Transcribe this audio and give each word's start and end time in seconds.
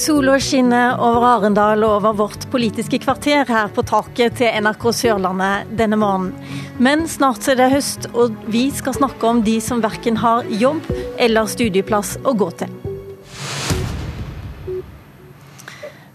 Sola 0.00 0.38
skinner 0.40 0.94
over 0.96 1.26
Arendal 1.28 1.82
og 1.84 1.98
over 1.98 2.14
vårt 2.22 2.46
politiske 2.48 3.02
kvarter 3.02 3.44
her 3.44 3.68
på 3.74 3.84
taket 3.84 4.38
til 4.38 4.64
NRK 4.64 4.86
Sørlandet 4.96 5.74
denne 5.76 5.98
morgenen. 6.00 6.32
Men 6.80 7.04
snart 7.04 7.44
er 7.52 7.60
det 7.60 7.68
høst, 7.74 8.08
og 8.16 8.32
vi 8.48 8.70
skal 8.72 8.96
snakke 8.96 9.28
om 9.28 9.44
de 9.44 9.58
som 9.60 9.84
verken 9.84 10.16
har 10.22 10.48
jobb 10.48 10.88
eller 11.20 11.52
studieplass 11.52 12.16
å 12.24 12.32
gå 12.32 12.48
til. 12.62 12.79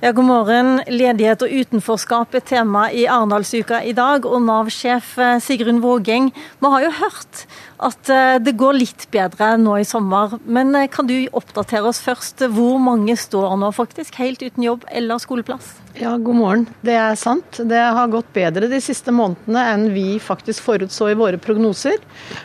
Ja, 0.05 0.11
god 0.13 0.27
morgen. 0.27 0.67
Ledighet 0.85 1.41
og 1.41 1.49
utenforskap 1.49 2.35
er 2.37 2.43
tema 2.45 2.83
i 2.93 3.07
Arendalsuka 3.09 3.79
i 3.81 3.93
dag. 3.97 4.27
Og 4.29 4.43
Nav-sjef 4.45 5.15
eh, 5.17 5.39
Sigrun 5.41 5.79
Vågeng, 5.81 6.27
vi 6.61 6.69
har 6.75 6.83
jo 6.83 6.91
hørt 6.99 7.41
at 7.87 8.11
eh, 8.13 8.35
det 8.37 8.53
går 8.53 8.77
litt 8.77 9.07
bedre 9.09 9.55
nå 9.57 9.79
i 9.81 9.87
sommer. 9.89 10.37
Men 10.45 10.77
eh, 10.77 10.85
kan 10.93 11.09
du 11.09 11.15
oppdatere 11.33 11.89
oss 11.89 12.03
først? 12.05 12.45
Hvor 12.53 12.77
mange 12.77 13.17
står 13.17 13.57
nå 13.57 13.73
faktisk 13.73 14.21
helt 14.21 14.45
uten 14.45 14.69
jobb 14.69 14.85
eller 14.93 15.25
skoleplass? 15.25 15.73
Ja, 15.97 16.13
god 16.21 16.37
morgen. 16.37 16.69
Det 16.85 16.99
er 17.01 17.17
sant. 17.17 17.63
Det 17.65 17.83
har 17.97 18.13
gått 18.13 18.29
bedre 18.37 18.69
de 18.69 18.85
siste 18.85 19.09
månedene 19.09 19.67
enn 19.73 19.89
vi 19.97 20.19
faktisk 20.21 20.69
forutså 20.69 21.15
i 21.15 21.17
våre 21.17 21.41
prognoser. 21.41 21.97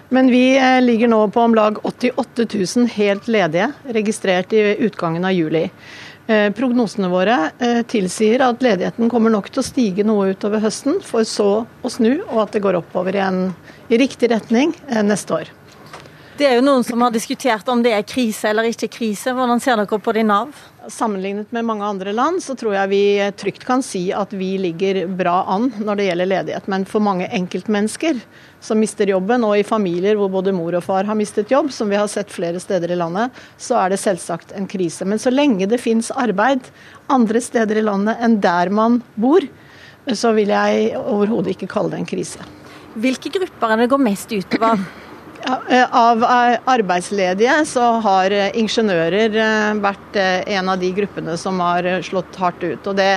Men 0.09 0.33
vi 0.33 0.47
ligger 0.81 1.13
nå 1.13 1.27
på 1.35 1.45
om 1.45 1.61
lag 1.61 1.85
88 1.85 2.55
000 2.55 2.95
helt 2.97 3.29
ledige, 3.29 3.75
registrert 3.85 4.57
i 4.57 4.71
utgangen 4.87 5.29
av 5.29 5.37
juli. 5.37 5.69
Eh, 6.31 6.53
prognosene 6.55 7.09
våre 7.11 7.37
eh, 7.59 7.81
tilsier 7.91 8.45
at 8.45 8.61
ledigheten 8.63 9.09
kommer 9.11 9.33
nok 9.35 9.49
til 9.51 9.65
å 9.65 9.67
stige 9.67 10.05
noe 10.07 10.29
utover 10.31 10.63
høsten, 10.63 11.01
for 11.03 11.27
så 11.27 11.65
å 11.67 11.91
snu, 11.91 12.21
og 12.29 12.45
at 12.45 12.55
det 12.55 12.63
går 12.63 12.79
oppover 12.79 13.19
igjen 13.19 13.49
i 13.91 13.99
riktig 13.99 14.31
retning 14.31 14.77
eh, 14.87 15.03
neste 15.03 15.41
år. 15.41 15.51
Det 16.41 16.47
er 16.49 16.55
jo 16.57 16.63
noen 16.65 16.81
som 16.81 17.03
har 17.05 17.13
diskutert 17.13 17.69
om 17.69 17.83
det 17.85 17.91
er 17.93 18.05
krise 18.09 18.49
eller 18.49 18.65
ikke 18.71 18.89
krise. 18.89 19.35
Hvordan 19.37 19.61
ser 19.61 19.77
dere 19.77 19.97
på 20.01 20.13
det 20.17 20.23
i 20.23 20.25
Nav? 20.25 20.55
Sammenlignet 20.89 21.51
med 21.53 21.67
mange 21.69 21.85
andre 21.85 22.15
land, 22.17 22.39
så 22.41 22.55
tror 22.57 22.79
jeg 22.79 22.89
vi 22.89 23.01
trygt 23.37 23.67
kan 23.69 23.83
si 23.85 24.07
at 24.17 24.33
vi 24.33 24.55
ligger 24.57 25.03
bra 25.19 25.43
an 25.53 25.67
når 25.77 25.99
det 25.99 26.07
gjelder 26.07 26.31
ledighet. 26.31 26.71
Men 26.73 26.87
for 26.89 27.05
mange 27.05 27.27
enkeltmennesker 27.29 28.23
som 28.65 28.81
mister 28.81 29.13
jobben, 29.13 29.45
og 29.45 29.59
i 29.59 29.67
familier 29.69 30.17
hvor 30.17 30.33
både 30.33 30.55
mor 30.57 30.79
og 30.79 30.87
far 30.87 31.05
har 31.11 31.19
mistet 31.19 31.53
jobb, 31.53 31.69
som 31.77 31.93
vi 31.93 32.01
har 32.01 32.09
sett 32.09 32.33
flere 32.33 32.65
steder 32.65 32.97
i 32.97 32.99
landet, 33.03 33.37
så 33.61 33.77
er 33.83 33.93
det 33.93 34.01
selvsagt 34.01 34.57
en 34.57 34.71
krise. 34.71 35.05
Men 35.05 35.21
så 35.21 35.35
lenge 35.35 35.69
det 35.69 35.83
fins 35.85 36.09
arbeid 36.09 36.73
andre 37.13 37.45
steder 37.45 37.83
i 37.83 37.85
landet 37.85 38.17
enn 38.17 38.39
der 38.41 38.73
man 38.73 39.03
bor, 39.21 39.45
så 40.09 40.33
vil 40.41 40.57
jeg 40.57 40.97
overhodet 41.05 41.53
ikke 41.59 41.69
kalle 41.77 41.93
det 41.93 42.01
en 42.01 42.11
krise. 42.17 42.49
Hvilke 42.97 43.29
grupper 43.37 43.77
er 43.77 43.85
det 43.85 43.93
går 43.93 44.05
mest 44.09 44.33
utover? 44.33 44.89
Eh, 45.47 45.97
av 45.97 46.23
eh, 46.23 46.59
arbeidsledige 46.65 47.65
så 47.67 47.83
har 48.05 48.33
eh, 48.35 48.51
ingeniører 48.61 49.37
vært 49.81 50.17
en 50.21 50.69
av 50.69 50.81
de 50.81 50.91
gruppene 50.93 51.37
som 51.41 51.61
har 51.65 51.87
slått 52.05 52.37
hardt 52.41 52.65
ut. 52.65 52.91
Og 52.91 52.97
det, 52.99 53.11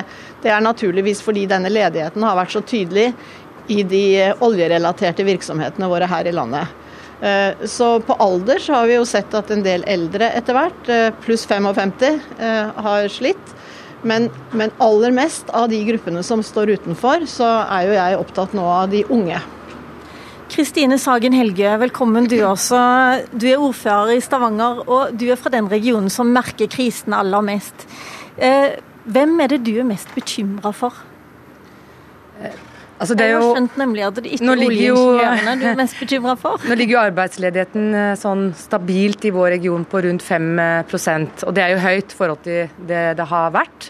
det 0.43 0.51
er 0.53 0.63
naturligvis 0.63 1.23
fordi 1.25 1.45
denne 1.51 1.71
ledigheten 1.71 2.23
har 2.23 2.37
vært 2.39 2.55
så 2.55 2.61
tydelig 2.63 3.09
i 3.71 3.81
de 3.87 4.05
oljerelaterte 4.43 5.25
virksomhetene 5.27 5.89
våre 5.91 6.07
her 6.11 6.27
i 6.27 6.35
landet. 6.35 6.79
Så 7.71 7.87
på 8.03 8.17
alder 8.19 8.59
så 8.59 8.73
har 8.75 8.89
vi 8.89 8.97
jo 8.97 9.05
sett 9.07 9.31
at 9.37 9.51
en 9.55 9.61
del 9.63 9.85
eldre 9.87 10.27
etter 10.35 10.57
hvert, 10.57 10.89
pluss 11.23 11.45
55, 11.47 12.19
har 12.83 13.07
slitt. 13.07 13.53
Men, 14.03 14.27
men 14.51 14.73
aller 14.83 15.15
mest 15.15 15.47
av 15.55 15.69
de 15.71 15.79
gruppene 15.87 16.25
som 16.27 16.43
står 16.43 16.75
utenfor, 16.75 17.23
så 17.31 17.47
er 17.63 17.87
jo 17.87 17.95
jeg 17.95 18.19
opptatt 18.19 18.57
nå 18.59 18.67
av 18.67 18.91
de 18.91 19.05
unge. 19.07 19.39
Kristine 20.53 20.99
Sagen 21.01 21.33
Helge, 21.33 21.65
velkommen 21.81 22.27
du 22.29 22.35
også. 22.45 22.77
Du 23.33 23.47
er 23.49 23.57
ordfører 23.57 24.11
i 24.13 24.19
Stavanger, 24.21 24.83
og 24.85 25.15
du 25.17 25.23
er 25.33 25.39
fra 25.39 25.49
den 25.49 25.65
regionen 25.71 26.13
som 26.13 26.29
merker 26.29 26.69
krisen 26.69 27.15
aller 27.17 27.41
mest. 27.41 27.87
Eh, 28.37 28.75
hvem 29.09 29.33
er 29.41 29.55
det 29.55 29.63
du 29.65 29.71
er 29.81 29.87
mest 29.89 30.13
bekymra 30.13 30.69
for? 30.77 30.99
Eh, 32.37 32.53
altså 32.99 33.17
det 33.17 33.31
jo, 33.31 33.39
Jeg 33.39 33.47
har 33.47 33.57
skjønt 33.57 33.81
nemlig 33.81 34.05
at 34.05 34.19
det 34.19 34.35
ikke 34.35 34.45
er 34.45 34.53
oljeingeniørene 34.67 35.55
du 35.57 35.67
er 35.71 35.81
mest 35.81 35.97
bekymra 36.03 36.37
for. 36.37 36.69
Nå 36.69 36.77
ligger 36.77 36.99
jo 36.99 37.03
arbeidsledigheten 37.07 37.89
eh, 38.03 38.13
sånn 38.21 38.51
stabilt 38.53 39.25
i 39.25 39.33
vår 39.33 39.55
region 39.55 39.89
på 39.89 40.05
rundt 40.05 40.21
5% 40.27 41.47
og 41.47 41.57
det 41.57 41.65
er 41.65 41.73
jo 41.73 41.81
høyt 41.87 42.13
i 42.13 42.19
forhold 42.21 42.45
til 42.45 42.77
det 42.93 43.05
det 43.17 43.31
har 43.33 43.49
vært. 43.57 43.89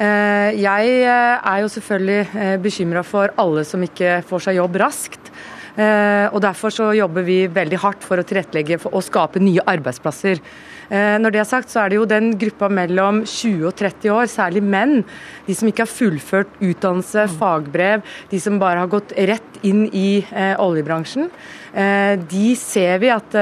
Jeg 0.00 0.92
er 1.04 1.56
jo 1.60 1.68
selvfølgelig 1.68 2.60
bekymra 2.62 3.02
for 3.04 3.34
alle 3.42 3.66
som 3.68 3.82
ikke 3.84 4.22
får 4.24 4.46
seg 4.46 4.56
jobb 4.56 4.78
raskt. 4.80 5.19
Eh, 5.80 6.26
og 6.34 6.40
Derfor 6.44 6.72
så 6.74 6.90
jobber 6.96 7.24
vi 7.24 7.44
veldig 7.50 7.78
hardt 7.80 8.04
for 8.04 8.20
å 8.20 8.26
tilrettelegge 8.26 8.80
å 8.90 9.00
skape 9.04 9.40
nye 9.42 9.64
arbeidsplasser. 9.70 10.40
Eh, 10.90 11.16
når 11.22 11.32
det 11.32 11.40
er 11.40 11.48
sagt, 11.48 11.70
så 11.72 11.84
er 11.84 11.90
det 11.90 12.00
jo 12.00 12.08
den 12.10 12.32
gruppa 12.40 12.68
mellom 12.72 13.22
20 13.24 13.68
og 13.70 13.76
30 13.78 14.12
år, 14.12 14.28
særlig 14.30 14.62
menn, 14.66 15.04
de 15.46 15.56
som 15.56 15.70
ikke 15.70 15.86
har 15.86 15.92
fullført 15.92 16.56
utdannelse, 16.58 17.28
fagbrev, 17.38 18.04
de 18.32 18.42
som 18.42 18.58
bare 18.60 18.82
har 18.82 18.90
gått 18.92 19.14
rett 19.30 19.60
inn 19.66 19.86
i 19.94 20.22
eh, 20.30 20.56
oljebransjen, 20.60 21.30
de 21.70 22.46
ser 22.58 22.96
vi 22.98 23.12
at 23.14 23.34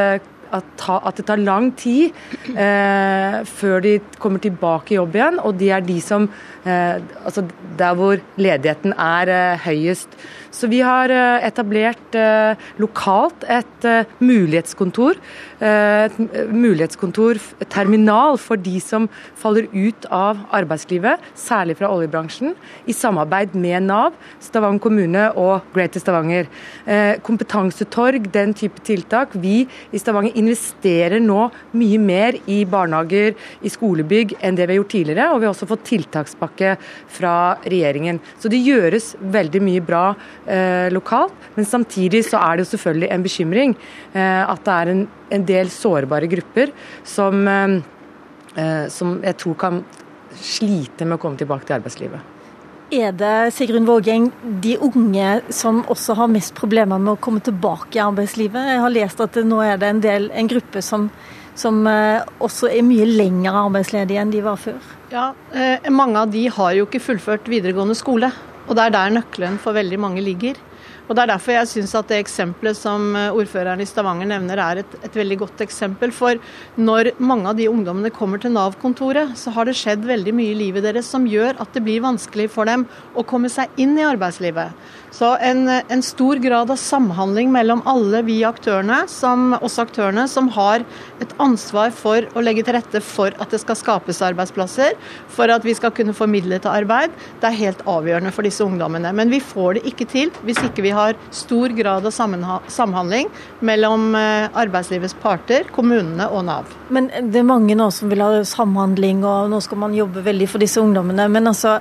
at, 0.52 1.16
det 1.18 1.26
tar 1.28 1.40
lang 1.42 1.70
tid 1.78 2.14
eh, 2.54 3.38
før 3.48 3.82
de 3.84 3.98
kommer 4.18 4.42
tilbake 4.42 4.94
i 4.94 4.98
jobb 4.98 5.18
igjen. 5.18 5.40
Og 5.44 5.56
de 5.60 5.70
er 5.74 5.84
de 5.84 6.00
som 6.04 6.28
eh, 6.64 6.98
Altså 7.24 7.44
der 7.78 7.94
hvor 7.98 8.20
ledigheten 8.40 8.94
er 8.94 9.32
eh, 9.32 9.64
høyest. 9.66 10.18
Så 10.58 10.68
vi 10.70 10.80
har 10.82 11.12
eh, 11.12 11.44
etablert 11.46 12.16
eh, 12.16 12.58
lokalt 12.82 13.44
et 13.46 13.86
eh, 13.86 14.08
mulighetskontor. 14.20 15.20
Et 15.58 16.14
mulighetskontor, 16.54 17.38
terminal, 17.66 18.36
for 18.38 18.60
de 18.62 18.76
som 18.78 19.08
faller 19.38 19.66
ut 19.72 20.06
av 20.14 20.38
arbeidslivet, 20.54 21.18
særlig 21.34 21.74
fra 21.80 21.90
oljebransjen, 21.90 22.52
i 22.86 22.94
samarbeid 22.94 23.56
med 23.58 23.88
Nav, 23.88 24.14
Stavanger 24.44 24.84
kommune 24.84 25.24
og 25.34 25.66
Greater 25.74 25.98
Stavanger. 25.98 26.46
Kompetansetorg, 27.26 28.30
den 28.30 28.54
type 28.54 28.84
tiltak. 28.86 29.34
Vi 29.34 29.64
i 29.66 29.98
Stavanger 29.98 30.37
investerer 30.40 31.20
nå 31.22 31.48
mye 31.78 31.98
mer 32.02 32.38
i 32.50 32.62
barnehager, 32.68 33.36
i 33.62 33.72
skolebygg 33.72 34.36
enn 34.40 34.58
det 34.58 34.68
vi 34.68 34.74
har 34.74 34.80
gjort 34.80 34.94
tidligere. 34.94 35.28
Og 35.32 35.40
vi 35.40 35.48
har 35.48 35.54
også 35.54 35.68
fått 35.70 35.86
tiltakspakke 35.88 36.74
fra 37.18 37.34
regjeringen. 37.66 38.20
Så 38.40 38.50
det 38.52 38.62
gjøres 38.62 39.12
veldig 39.20 39.62
mye 39.64 39.84
bra 39.84 40.04
eh, 40.46 40.88
lokalt. 40.94 41.34
Men 41.56 41.68
samtidig 41.68 42.24
så 42.28 42.40
er 42.42 42.56
det 42.56 42.66
jo 42.66 42.72
selvfølgelig 42.72 43.12
en 43.14 43.26
bekymring 43.26 43.76
eh, 44.14 44.42
at 44.44 44.64
det 44.66 44.74
er 44.74 44.94
en, 44.94 45.04
en, 45.34 45.46
del 45.48 45.70
sårbare 45.72 46.28
grupper 46.30 46.74
som, 47.06 47.44
eh, 47.48 47.78
eh, 48.56 48.84
som 48.92 49.18
jeg 49.24 49.38
tror 49.42 49.58
kan 49.60 49.84
slite 50.38 51.06
med 51.06 51.18
å 51.18 51.22
komme 51.22 51.40
tilbake 51.40 51.66
til 51.66 51.78
arbeidslivet. 51.78 52.37
Er 52.88 53.12
det 53.12 53.52
Sigrun 53.52 53.84
Vågeng, 53.84 54.30
de 54.64 54.78
unge 54.80 55.32
som 55.52 55.82
også 55.92 56.14
har 56.16 56.30
mest 56.32 56.54
problemer 56.56 56.96
med 56.96 57.18
å 57.18 57.20
komme 57.20 57.42
tilbake 57.44 57.98
i 57.98 58.00
arbeidslivet? 58.00 58.70
Jeg 58.70 58.80
har 58.80 58.94
lest 58.94 59.20
at 59.20 59.36
nå 59.44 59.58
er 59.60 59.76
det 59.76 59.90
en, 59.92 60.00
del, 60.00 60.30
en 60.32 60.48
gruppe 60.48 60.80
som, 60.80 61.10
som 61.52 61.82
eh, 61.84 62.24
også 62.40 62.70
er 62.72 62.86
mye 62.88 63.04
lenger 63.04 63.58
arbeidsledige 63.66 64.22
enn 64.22 64.32
de 64.32 64.40
var 64.46 64.56
før. 64.62 64.80
Ja, 65.12 65.26
eh, 65.52 65.84
Mange 65.92 66.22
av 66.22 66.32
de 66.32 66.46
har 66.48 66.78
jo 66.78 66.88
ikke 66.88 67.02
fullført 67.10 67.52
videregående 67.52 67.98
skole. 67.98 68.32
Og 68.64 68.72
det 68.76 68.86
er 68.86 68.96
der 68.96 69.12
nøkkelen 69.18 69.60
for 69.60 69.76
veldig 69.76 70.00
mange 70.00 70.24
ligger. 70.24 70.56
Og 71.08 71.16
Det 71.16 71.22
er 71.22 71.30
derfor 71.30 71.54
jeg 71.56 71.68
syns 71.70 71.94
at 71.96 72.10
det 72.10 72.18
eksempelet 72.20 72.76
som 72.76 73.14
eh, 73.16 73.32
ordføreren 73.32 73.80
i 73.80 73.86
Stavanger 73.88 74.28
nevner 74.28 74.60
er 74.60 74.82
et, 74.82 74.96
et, 75.00 75.14
veldig 75.16 75.38
godt 75.40 75.62
eksempel. 75.64 76.12
For 76.12 76.36
når 76.76 77.14
mange 77.16 77.48
av 77.48 77.56
de 77.56 77.68
ungdommene 77.70 78.12
kommer 78.12 78.42
til 78.42 78.52
Nav-kontoret, 78.52 79.32
så 79.40 79.54
har 79.56 79.68
det 79.68 79.78
skjedd 79.80 80.04
veldig 80.04 80.34
mye 80.36 80.52
i 80.52 80.58
livet 80.58 80.84
deres 80.84 81.08
som 81.08 81.24
gjør 81.28 81.56
at 81.64 81.72
det 81.72 81.84
blir 81.86 82.04
vanskelig 82.04 82.50
for 82.52 82.68
dem 82.68 82.84
å 83.16 83.24
komme 83.24 83.48
seg 83.52 83.72
inn 83.80 83.96
i 83.96 84.04
arbeidslivet. 84.04 84.76
Så 85.16 85.30
en, 85.40 85.64
en 85.64 86.04
stor 86.04 86.36
grad 86.44 86.68
av 86.68 86.76
samhandling 86.76 87.48
mellom 87.54 87.80
alle 87.88 88.20
vi 88.26 88.42
aktørene, 88.44 89.00
som, 89.08 89.54
også 89.56 89.86
aktørene, 89.86 90.26
som 90.28 90.50
har 90.52 90.84
et 91.24 91.32
ansvar 91.40 91.94
for 91.96 92.28
å 92.36 92.44
legge 92.44 92.66
til 92.66 92.76
rette 92.76 93.00
for 93.00 93.32
at 93.40 93.48
det 93.54 93.62
skal 93.64 93.80
skapes 93.80 94.20
arbeidsplasser, 94.28 94.92
for 95.32 95.48
at 95.48 95.64
vi 95.64 95.72
skal 95.78 95.94
kunne 95.96 96.12
formidle 96.16 96.60
til 96.60 96.74
arbeid, 96.74 97.16
det 97.40 97.48
er 97.48 97.60
helt 97.62 97.80
avgjørende 97.88 98.34
for 98.36 98.44
disse 98.44 98.66
ungdommene. 98.66 99.14
Men 99.16 99.32
vi 99.32 99.40
får 99.40 99.78
det 99.78 99.86
ikke 99.88 100.10
til 100.12 100.34
hvis 100.44 100.60
ikke 100.68 100.84
vi 100.84 100.92
har 100.92 100.97
har 100.98 101.18
stor 101.34 101.74
grad 101.76 102.06
av 102.08 102.14
samhandling 102.68 103.30
mellom 103.64 104.10
eh, 104.18 104.48
arbeidslivets 104.58 105.16
parter, 105.22 105.68
kommunene 105.74 106.28
og 106.32 106.44
Nav. 106.48 106.76
Men 106.94 107.10
Det 107.32 107.40
er 107.42 107.48
mange 107.48 107.76
nå 107.78 107.90
som 107.94 108.10
vil 108.12 108.24
ha 108.24 108.42
samhandling, 108.46 109.24
og 109.26 109.50
nå 109.52 109.60
skal 109.64 109.82
man 109.86 109.96
jobbe 109.96 110.24
veldig 110.26 110.48
for 110.50 110.62
disse 110.62 110.82
ungdommene. 110.82 111.28
Men 111.32 111.50
altså, 111.52 111.78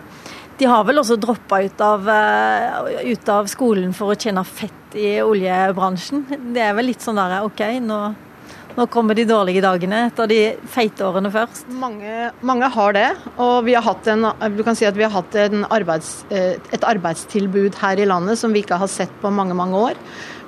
de 0.57 0.69
har 0.69 0.85
vel 0.87 1.01
også 1.01 1.19
droppa 1.21 1.61
ut, 1.65 1.81
eh, 1.81 3.11
ut, 3.11 3.29
av 3.29 3.49
skolen 3.51 3.93
for 3.93 4.13
å 4.13 4.19
tjene 4.19 4.45
fett 4.45 4.95
i 4.97 5.17
oljebransjen. 5.21 6.25
Det 6.53 6.63
er 6.63 6.73
vel 6.77 6.89
litt 6.91 7.03
sånn 7.03 7.19
der 7.19 7.43
OK, 7.45 7.61
nå 7.83 7.99
nå 8.77 8.85
kommer 8.93 9.17
de 9.17 9.25
dårlige 9.25 9.63
dagene 9.65 10.03
etter 10.07 10.29
de 10.29 10.39
feite 10.69 11.01
årene 11.05 11.31
først. 11.33 11.65
Mange, 11.81 12.29
mange 12.45 12.69
har 12.75 12.93
det. 12.93 13.07
Og 13.41 13.65
vi 13.65 13.73
har 13.73 13.85
hatt, 13.85 14.09
en, 14.13 14.27
du 14.53 14.61
kan 14.65 14.77
si 14.77 14.85
at 14.85 14.97
vi 14.97 15.05
har 15.07 15.13
hatt 15.15 15.37
arbeids, 15.73 16.11
eh, 16.29 16.59
et 16.75 16.85
arbeidstilbud 16.85 17.79
her 17.81 17.97
i 17.97 18.05
landet 18.05 18.37
som 18.37 18.53
vi 18.53 18.61
ikke 18.61 18.77
har 18.77 18.91
sett 18.91 19.13
på 19.23 19.33
mange, 19.33 19.57
mange 19.57 19.81
år. 19.89 19.97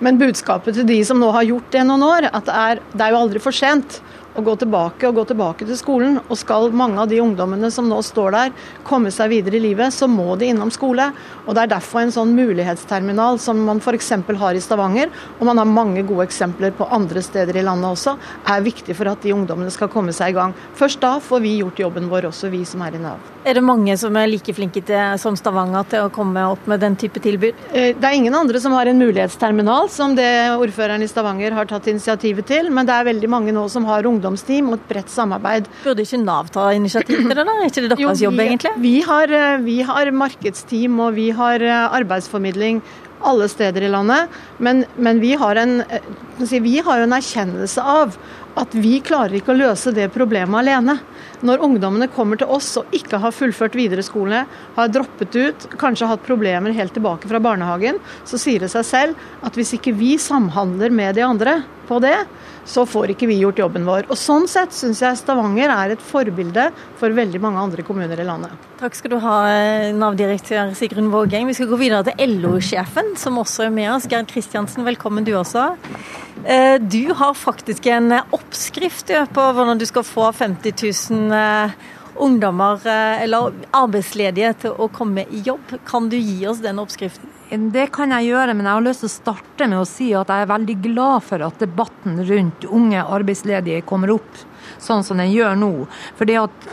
Men 0.05 0.21
budskapet 0.21 0.77
til 0.77 0.87
de 0.87 0.99
som 1.07 1.19
nå 1.19 1.31
har 1.35 1.47
gjort 1.47 1.73
det 1.73 1.83
noen 1.89 2.05
år, 2.05 2.29
at 2.29 2.45
det 2.45 2.59
er, 2.59 2.83
det 2.93 3.05
er 3.05 3.15
jo 3.15 3.23
aldri 3.23 3.41
for 3.43 3.55
sent 3.55 3.99
å 4.39 4.45
gå 4.45 4.55
tilbake 4.63 5.09
og 5.09 5.19
gå 5.19 5.25
tilbake 5.29 5.67
til 5.67 5.77
skolen. 5.79 6.19
Og 6.27 6.39
skal 6.39 6.71
mange 6.75 6.99
av 7.03 7.09
de 7.11 7.19
ungdommene 7.23 7.71
som 7.73 7.89
nå 7.89 7.99
står 8.05 8.35
der, 8.35 8.53
komme 8.87 9.11
seg 9.13 9.31
videre 9.33 9.59
i 9.59 9.63
livet, 9.69 9.93
så 9.95 10.09
må 10.09 10.35
de 10.39 10.49
innom 10.49 10.71
skole. 10.73 11.11
Og 11.45 11.55
Det 11.55 11.63
er 11.63 11.73
derfor 11.75 12.03
en 12.03 12.13
sånn 12.13 12.35
mulighetsterminal 12.37 13.39
som 13.41 13.59
man 13.65 13.81
f.eks. 13.83 14.11
har 14.39 14.55
i 14.55 14.63
Stavanger, 14.63 15.09
og 15.39 15.45
man 15.49 15.59
har 15.59 15.67
mange 15.67 16.03
gode 16.07 16.27
eksempler 16.29 16.71
på 16.75 16.87
andre 16.89 17.21
steder 17.25 17.57
i 17.57 17.65
landet 17.65 17.89
også, 17.89 18.15
er 18.47 18.65
viktig 18.65 18.95
for 18.95 19.11
at 19.11 19.21
de 19.25 19.33
ungdommene 19.35 19.73
skal 19.73 19.91
komme 19.91 20.13
seg 20.15 20.31
i 20.31 20.37
gang. 20.37 20.55
Først 20.79 21.01
da 21.03 21.17
får 21.19 21.43
vi 21.43 21.57
gjort 21.59 21.81
jobben 21.81 22.09
vår, 22.11 22.29
også 22.29 22.51
vi 22.53 22.63
som 22.67 22.83
er 22.85 22.95
i 22.95 23.01
Nav. 23.03 23.19
Er 23.47 23.55
det 23.55 23.63
mange 23.63 23.95
som 23.97 24.15
er 24.19 24.27
like 24.27 24.53
flinke 24.53 24.81
til, 24.85 25.15
som 25.21 25.37
Stavanger 25.39 25.85
til 25.89 26.05
å 26.05 26.11
komme 26.13 26.43
opp 26.51 26.65
med 26.69 26.81
den 26.83 26.97
type 26.99 27.21
tilbud? 27.23 27.55
Eh, 27.71 27.95
det 27.95 28.05
er 28.05 28.17
ingen 28.17 28.35
andre 28.35 28.59
som 28.59 28.75
har 28.75 28.89
en 28.89 28.99
mulighetsterminal 28.99 29.87
som 29.91 30.15
det 30.17 30.29
ordføreren 30.59 31.03
i 31.03 31.07
Stavanger 31.09 31.55
har 31.55 31.69
tatt 31.69 31.87
initiativet 31.87 32.47
til, 32.49 32.69
men 32.73 32.87
det 32.87 32.95
er 32.95 33.07
veldig 33.07 33.29
mange 33.31 33.55
nå 33.55 33.65
som 33.71 33.87
har 33.87 34.07
ungdomsteam 34.29 34.71
og 34.71 34.79
et 34.79 34.87
bredt 34.89 35.11
samarbeid. 35.11 35.67
Burde 35.83 36.05
ikke 36.05 36.21
Nav 36.23 36.49
ta 36.53 36.69
initiativ 36.75 37.23
til 37.23 37.29
det, 37.33 37.43
da? 37.43 37.57
Er 37.59 37.69
ikke 37.69 37.83
det 37.85 37.91
deres 37.97 38.23
jobb, 38.23 38.39
egentlig? 38.39 38.73
Vi 38.79 38.95
har, 39.01 39.31
eh, 39.31 39.57
vi 39.65 39.81
har 39.81 40.11
markedsteam 40.11 40.99
og 40.99 41.15
vi 41.15 41.29
har 41.31 41.61
eh, 41.61 41.95
arbeidsformidling 41.99 42.81
alle 43.25 43.49
steder 43.51 43.83
i 43.83 43.91
landet. 43.91 44.29
Men, 44.59 44.85
men 44.97 45.19
vi, 45.19 45.33
har 45.35 45.55
en, 45.59 45.81
vi 46.39 46.77
har 46.79 47.03
en 47.03 47.15
erkjennelse 47.17 47.83
av 47.83 48.15
at 48.59 48.73
vi 48.75 48.99
klarer 49.03 49.39
ikke 49.39 49.53
å 49.53 49.59
løse 49.59 49.93
det 49.95 50.09
problemet 50.13 50.61
alene. 50.61 50.99
Når 51.45 51.61
ungdommene 51.63 52.09
kommer 52.11 52.39
til 52.39 52.51
oss 52.51 52.73
og 52.81 52.95
ikke 52.95 53.19
har 53.23 53.31
fullført 53.35 53.77
videre 53.77 54.03
skolene, 54.03 54.43
har 54.75 54.91
droppet 54.91 55.35
ut, 55.39 55.67
kanskje 55.79 56.09
hatt 56.09 56.25
problemer 56.25 56.75
helt 56.75 56.95
tilbake 56.95 57.29
fra 57.31 57.39
barnehagen, 57.43 58.01
så 58.27 58.39
sier 58.41 58.65
det 58.65 58.71
seg 58.73 58.87
selv 58.87 59.45
at 59.45 59.55
hvis 59.55 59.77
ikke 59.77 59.95
vi 59.95 60.17
samhandler 60.19 60.91
med 60.91 61.15
de 61.15 61.23
andre 61.23 61.61
på 61.89 61.97
det, 62.03 62.17
så 62.69 62.83
får 62.85 63.15
ikke 63.15 63.29
vi 63.31 63.39
gjort 63.39 63.59
jobben 63.63 63.87
vår. 63.87 64.09
Og 64.11 64.17
Sånn 64.19 64.45
sett 64.51 64.75
syns 64.75 65.01
jeg 65.01 65.17
Stavanger 65.17 65.71
er 65.73 65.95
et 65.95 66.03
forbilde 66.05 66.67
for 66.99 67.15
veldig 67.15 67.41
mange 67.41 67.63
andre 67.63 67.85
kommuner 67.87 68.19
i 68.19 68.27
landet. 68.27 68.53
Takk 68.79 68.95
skal 68.99 69.15
du 69.15 69.17
ha, 69.23 69.37
Nav-direktør 69.95 70.75
Sigrun 70.77 71.09
Vågeng. 71.13 71.49
Vi 71.49 71.57
skal 71.57 71.71
gå 71.71 71.79
videre 71.81 72.05
til 72.11 72.37
LO-sjefen, 72.37 73.15
som 73.19 73.39
også 73.41 73.65
er 73.65 73.73
med 73.73 73.89
oss. 73.95 74.07
Gerd 74.11 74.29
Kristiansen, 74.29 74.85
velkommen 74.87 75.25
du 75.27 75.33
også. 75.39 75.71
Eh, 76.45 76.81
du 76.81 77.13
har 77.13 77.33
faktisk 77.33 77.85
en 77.85 78.13
oppskrift 78.31 79.11
på 79.33 79.47
hvordan 79.53 79.79
du 79.79 79.85
skal 79.85 80.05
få 80.07 80.31
50 80.31 80.73
000 81.11 81.33
eh, 81.35 81.71
ungdommer 82.15 82.87
eh, 82.87 83.23
eller 83.23 83.53
arbeidsledige 83.75 84.53
til 84.63 84.77
å 84.79 84.87
komme 84.93 85.25
i 85.27 85.41
jobb. 85.45 85.75
Kan 85.87 86.09
du 86.09 86.17
gi 86.17 86.47
oss 86.47 86.61
den 86.63 86.79
oppskriften? 86.79 87.35
Det 87.73 87.87
kan 87.95 88.11
jeg 88.13 88.29
gjøre, 88.29 88.53
men 88.53 88.67
jeg 88.67 88.77
har 88.77 88.85
lyst 88.85 89.03
til 89.03 89.09
å 89.09 89.15
starte 89.15 89.67
med 89.67 89.81
å 89.81 89.87
si 89.89 90.11
at 90.13 90.29
jeg 90.29 90.45
er 90.45 90.51
veldig 90.51 90.75
glad 90.83 91.25
for 91.25 91.43
at 91.47 91.63
debatten 91.63 92.21
rundt 92.27 92.67
unge 92.69 93.01
arbeidsledige 93.01 93.81
kommer 93.89 94.13
opp 94.13 94.43
sånn 94.77 95.03
som 95.03 95.19
den 95.19 95.31
gjør 95.33 95.57
nå. 95.57 95.71
At, 96.19 96.69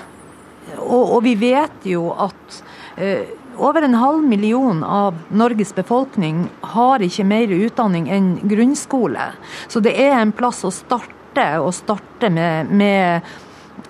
og, 0.76 1.00
og, 1.00 1.18
vi 1.24 1.32
vet 1.40 1.88
jo 1.88 2.10
at 2.12 2.60
eh, 3.00 3.24
over 3.58 3.82
en 3.82 3.94
halv 3.94 4.24
million 4.24 4.84
av 4.84 5.14
Norges 5.28 5.74
befolkning 5.74 6.46
har 6.60 7.02
ikke 7.02 7.24
mer 7.24 7.52
utdanning 7.52 8.08
enn 8.12 8.30
grunnskole. 8.48 9.30
Så 9.68 9.80
det 9.84 9.96
er 10.00 10.18
en 10.18 10.34
plass 10.36 10.64
å 10.66 10.72
starte, 10.74 11.46
og 11.60 11.74
starte 11.76 12.30
med, 12.32 12.70
med 12.72 13.26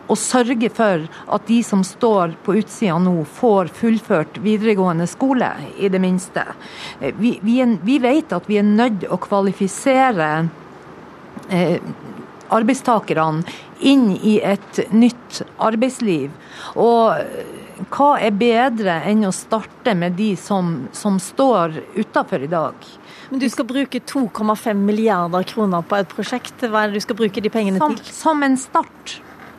å 0.06 0.16
sørge 0.18 0.70
for 0.74 1.06
at 1.34 1.46
de 1.48 1.60
som 1.66 1.82
står 1.86 2.36
på 2.46 2.56
utsida 2.60 2.98
nå, 3.02 3.20
får 3.38 3.70
fullført 3.74 4.38
videregående 4.42 5.06
skole, 5.10 5.50
i 5.78 5.90
det 5.90 6.00
minste. 6.02 6.44
Vi, 7.00 7.36
vi, 7.42 7.60
vi 7.82 7.98
vet 8.02 8.34
at 8.34 8.50
vi 8.50 8.60
er 8.60 8.66
nødt 8.66 9.06
å 9.10 9.18
kvalifisere 9.22 10.30
eh, 11.50 11.78
arbeidstakerne 12.54 13.44
inn 13.86 14.10
i 14.16 14.38
et 14.40 14.80
nytt 14.94 15.42
arbeidsliv. 15.58 16.30
Og 16.80 17.18
hva 17.76 18.14
er 18.24 18.32
bedre 18.32 19.00
enn 19.04 19.26
å 19.28 19.32
starte 19.34 19.92
med 19.98 20.16
de 20.16 20.30
som, 20.40 20.86
som 20.96 21.18
står 21.20 21.76
utafor 21.96 22.46
i 22.46 22.48
dag? 22.48 22.74
Men 23.28 23.42
Du 23.42 23.48
skal 23.52 23.68
bruke 23.68 24.00
2,5 24.00 24.80
milliarder 24.80 25.44
kroner 25.44 25.84
på 25.84 25.98
et 25.98 26.08
prosjekt. 26.08 26.64
Hva 26.64 26.84
er 26.84 26.92
det 26.92 27.02
du 27.02 27.04
skal 27.04 27.18
bruke 27.18 27.42
de 27.42 27.52
pengene 27.52 27.82
som, 27.82 27.96
til? 27.98 28.12
Som 28.16 28.44
en 28.46 28.56
start 28.60 29.18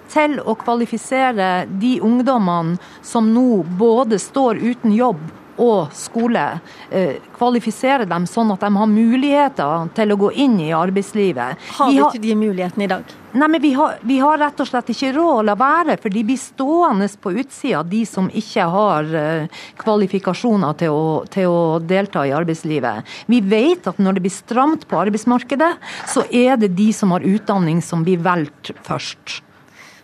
til 0.10 0.38
å 0.40 0.56
kvalifisere 0.58 1.68
de 1.70 1.98
ungdommene 2.02 2.80
som 3.06 3.28
nå 3.34 3.62
både 3.78 4.20
står 4.24 4.64
uten 4.64 4.96
jobb 4.96 5.22
og 5.58 5.94
skole. 5.94 6.46
kvalifiserer 6.90 7.36
kvalifisere 7.38 8.06
dem 8.10 8.26
sånn 8.30 8.52
at 8.54 8.62
de 8.62 8.70
har 8.78 8.90
muligheter 8.90 9.90
til 9.96 10.12
å 10.14 10.18
gå 10.20 10.32
inn 10.44 10.60
i 10.62 10.74
arbeidslivet. 10.76 11.70
Har 11.78 11.92
vi 11.92 12.02
ikke 12.02 12.22
de 12.22 12.36
mulighetene 12.36 12.86
i 12.86 12.92
dag? 12.92 13.16
Nei, 13.38 13.48
men 13.52 13.62
vi 13.62 13.74
har, 13.74 13.98
vi 14.02 14.18
har, 14.24 14.38
rett 14.40 14.60
og 14.64 14.70
slett 14.70 14.90
ikke 14.90 15.12
råd 15.14 15.42
å 15.42 15.46
la 15.46 15.54
være, 15.60 15.98
for 16.02 16.14
de 16.14 16.24
blir 16.26 16.40
stående 16.40 17.10
på 17.22 17.34
utsida, 17.38 17.84
de 17.86 18.02
som 18.08 18.30
ikke 18.34 18.66
har 18.74 19.10
uh, 19.14 19.64
kvalifikasjoner 19.82 20.78
til 20.80 20.96
å, 20.96 21.08
til 21.32 21.52
å, 21.52 21.60
delta 21.84 22.24
i 22.26 22.34
arbeidslivet. 22.36 23.18
Vi 23.30 23.42
vet 23.46 23.90
at 23.92 24.00
når 24.02 24.18
det 24.18 24.26
blir 24.26 24.34
stramt 24.34 24.88
på 24.90 25.02
arbeidsmarkedet, 25.02 25.74
så 26.10 26.24
er 26.32 26.56
det 26.62 26.74
de 26.78 26.90
som 26.96 27.14
har 27.14 27.26
utdanning 27.28 27.84
som 27.84 28.06
blir 28.08 28.24
valgt 28.26 28.72
først. 28.88 29.42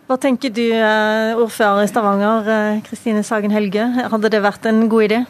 Hva 0.04 0.20
tenker 0.20 0.52
du, 0.52 0.66
eh, 0.68 1.34
ordfører 1.40 1.86
i 1.86 1.90
Stavanger, 1.90 2.50
eh, 2.52 2.82
Kristine 2.86 3.24
Sagen 3.24 3.56
Helge. 3.56 3.88
Hadde 4.12 4.30
det 4.30 4.44
vært 4.44 4.68
en 4.68 4.90
god 4.92 5.08
idé? 5.08 5.24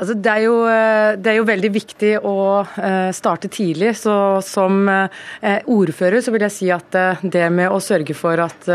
Altså, 0.00 0.14
det, 0.16 0.32
er 0.32 0.44
jo, 0.46 0.54
eh, 0.64 1.18
det, 1.20 1.28
er 1.28 1.36
jo, 1.36 1.46
veldig 1.48 1.70
viktig 1.74 2.12
å 2.24 2.36
eh, 2.64 3.10
starte 3.12 3.50
tidlig. 3.52 3.92
Så 4.00 4.14
som 4.46 4.88
eh, 4.88 5.60
ordfører 5.68 6.24
så 6.24 6.32
vil 6.32 6.46
jeg 6.46 6.54
si 6.54 6.70
at 6.72 6.96
det 7.20 7.46
med 7.52 7.68
å 7.68 7.80
sørge 7.84 8.16
for 8.16 8.40
at 8.40 8.68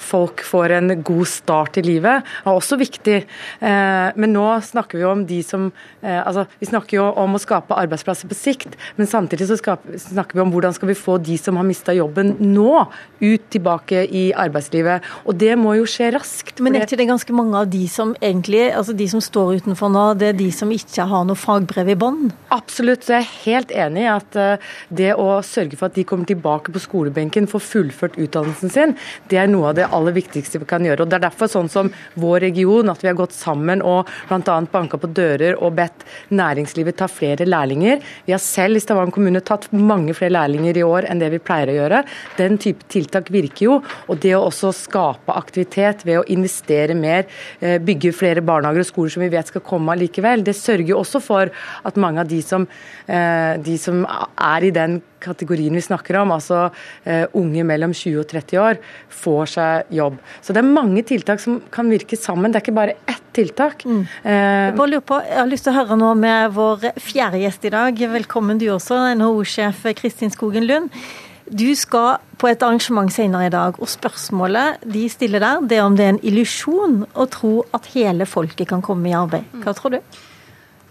folk 0.00 0.42
får 0.44 0.74
en 0.76 0.92
god 1.06 1.28
start 1.30 1.78
i 1.80 1.84
livet, 1.86 2.26
er 2.44 2.50
også 2.50 2.76
viktig. 2.78 3.16
Men 3.60 4.32
nå 4.32 4.44
snakker 4.64 4.98
vi 4.98 5.04
om 5.08 5.22
de 5.26 5.38
som 5.44 5.68
altså, 6.02 6.44
Vi 6.60 6.68
snakker 6.68 6.98
jo 6.98 7.06
om 7.22 7.36
å 7.36 7.40
skape 7.40 7.76
arbeidsplasser 7.76 8.28
på 8.30 8.36
sikt, 8.38 8.76
men 8.98 9.08
samtidig 9.10 9.48
så 9.48 9.58
snakker 9.58 10.36
vi 10.36 10.42
om 10.44 10.52
hvordan 10.54 10.74
skal 10.76 10.90
vi 10.90 10.98
få 10.98 11.16
de 11.22 11.36
som 11.40 11.58
har 11.58 11.66
mista 11.66 11.94
jobben 11.96 12.34
nå, 12.40 12.86
ut 13.20 13.46
tilbake 13.52 14.04
i 14.06 14.26
arbeidslivet. 14.36 15.04
Og 15.26 15.38
det 15.40 15.54
må 15.60 15.76
jo 15.78 15.88
skje 15.90 16.12
raskt. 16.16 16.60
Men 16.64 16.78
er 16.78 16.86
ikke 16.86 17.00
det 17.00 17.08
ganske 17.10 17.36
mange 17.36 17.62
av 17.62 17.70
de 17.72 17.84
som 17.90 18.14
egentlig, 18.20 18.68
altså 18.76 18.96
de 18.96 19.08
som 19.10 19.22
står 19.24 19.62
utenfor 19.62 19.92
nå, 19.92 20.06
det 20.20 20.32
er 20.32 20.40
de 20.40 20.50
som 20.54 20.65
ikke 20.74 21.06
har 21.10 21.26
noe 21.28 21.38
fagbrev 21.38 21.90
i 21.92 21.98
bånd? 21.98 22.32
Absolutt, 22.54 23.04
så 23.04 23.18
jeg 23.18 23.24
er 23.24 23.34
helt 23.44 23.74
enig 23.84 24.04
i 24.04 24.10
at 24.10 24.38
eh, 24.40 24.70
det 24.88 25.12
å 25.20 25.42
sørge 25.46 25.78
for 25.78 25.90
at 25.90 25.98
de 25.98 26.06
kommer 26.08 26.28
tilbake 26.28 26.72
på 26.72 26.82
skolebenken, 26.82 27.48
får 27.50 27.64
fullført 27.66 28.18
utdannelsen 28.18 28.72
sin, 28.72 28.96
det 29.30 29.40
er 29.42 29.50
noe 29.52 29.70
av 29.70 29.78
det 29.78 29.90
aller 29.92 30.16
viktigste 30.16 30.62
vi 30.62 30.68
kan 30.70 30.86
gjøre. 30.86 31.04
Og 31.04 31.12
Det 31.12 31.18
er 31.20 31.26
derfor 31.28 31.50
sånn 31.52 31.70
som 31.72 31.92
vår 32.16 32.40
region, 32.48 32.90
at 32.90 33.04
vi 33.04 33.10
har 33.10 33.18
gått 33.18 33.36
sammen 33.36 33.84
og 33.84 34.10
bl.a. 34.30 34.58
banka 34.72 34.98
på 35.00 35.12
dører 35.14 35.60
og 35.60 35.76
bedt 35.78 36.06
næringslivet 36.34 36.98
ta 36.98 37.10
flere 37.10 37.46
lærlinger. 37.46 38.00
Vi 38.26 38.34
har 38.34 38.42
selv 38.42 38.80
i 38.80 38.82
Stavanger 38.82 39.14
kommune 39.14 39.44
tatt 39.44 39.68
mange 39.72 40.14
flere 40.16 40.34
lærlinger 40.36 40.80
i 40.80 40.86
år 40.86 41.10
enn 41.10 41.20
det 41.22 41.30
vi 41.34 41.42
pleier 41.42 41.70
å 41.70 41.78
gjøre. 41.78 42.02
Den 42.40 42.58
type 42.62 42.88
tiltak 42.92 43.30
virker 43.34 43.68
jo. 43.68 43.78
Og 44.10 44.20
det 44.22 44.34
å 44.36 44.46
også 44.46 44.72
skape 44.76 45.34
aktivitet 45.36 46.04
ved 46.06 46.20
å 46.20 46.26
investere 46.32 46.96
mer, 46.96 47.26
eh, 47.60 47.78
bygge 47.78 48.14
flere 48.14 48.42
barnehager 48.42 48.84
og 48.84 48.90
skoler 48.90 49.12
som 49.12 49.22
vi 49.22 49.32
vet 49.32 49.46
skal 49.46 49.60
komme 49.60 49.92
allikevel, 49.92 50.44
det 50.44 50.55
sørger 50.56 50.96
også 50.96 51.22
for 51.22 51.52
at 51.86 52.00
mange 52.00 52.22
av 52.22 52.30
de 52.30 52.40
som, 52.44 52.66
eh, 53.06 53.56
de 53.62 53.76
som 53.80 54.04
er 54.06 54.66
i 54.66 54.72
den 54.74 55.00
kategorien 55.26 55.74
vi 55.74 55.82
snakker 55.84 56.20
om, 56.20 56.32
altså 56.36 56.66
uh, 56.68 57.26
unge 57.38 57.64
mellom 57.66 57.94
20 57.96 58.20
og 58.22 58.28
30 58.30 58.60
år, 58.62 58.80
får 59.22 59.52
seg 59.56 59.94
jobb. 59.98 60.18
Så 60.44 60.54
det 60.54 60.62
er 60.62 60.68
mange 60.68 61.02
tiltak 61.08 61.42
som 61.42 61.58
kan 61.72 61.90
virke 61.90 62.18
sammen. 62.20 62.52
Det 62.52 62.60
er 62.60 62.66
ikke 62.66 62.76
bare 62.76 62.98
ett 63.08 63.22
tiltak. 63.36 63.84
Mm. 63.88 64.02
Uh, 64.24 64.90
jeg, 64.92 65.02
på, 65.08 65.20
jeg 65.26 65.40
har 65.40 65.50
lyst 65.50 65.66
til 65.66 65.74
å 65.74 65.78
høre 65.80 65.98
nå 66.00 66.12
med 66.20 66.52
vår 66.56 66.90
fjerde 67.02 67.42
gjest 67.42 67.66
i 67.68 67.74
dag. 67.74 68.04
Velkommen 68.16 68.60
du 68.60 68.68
også, 68.76 69.00
NHO-sjef 69.18 69.88
Kristin 69.98 70.34
Skogen 70.34 70.68
Lund. 70.68 70.92
Du 71.46 71.68
skal 71.78 72.16
på 72.40 72.48
et 72.50 72.62
arrangement 72.66 73.10
senere 73.12 73.46
i 73.46 73.52
dag, 73.54 73.76
og 73.78 73.88
spørsmålet 73.88 74.82
de 74.82 75.04
stiller 75.08 75.44
der, 75.44 75.60
det 75.62 75.76
er 75.78 75.84
om 75.86 75.94
det 75.98 76.06
er 76.06 76.16
en 76.16 76.24
illusjon 76.26 77.04
å 77.14 77.26
tro 77.30 77.60
at 77.76 77.86
hele 77.94 78.26
folket 78.26 78.66
kan 78.72 78.82
komme 78.82 79.12
i 79.12 79.14
arbeid. 79.14 79.46
Hva 79.62 79.76
tror 79.76 79.94
du? 79.94 80.16